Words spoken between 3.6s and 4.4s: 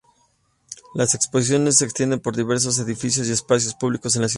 públicos de la ciudad.